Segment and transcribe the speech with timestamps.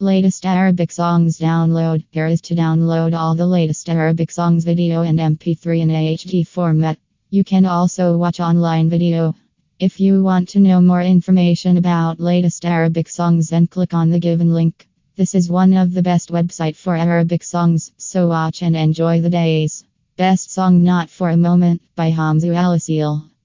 [0.00, 2.04] Latest Arabic songs download.
[2.12, 6.98] Here is to download all the latest Arabic songs video and MP3 in HD format.
[7.30, 9.34] You can also watch online video.
[9.80, 14.20] If you want to know more information about latest Arabic songs then click on the
[14.20, 14.86] given link.
[15.16, 19.30] This is one of the best website for Arabic songs, so watch and enjoy the
[19.30, 19.84] days.
[20.16, 23.28] Best song Not for a Moment by Hamzu Alasil.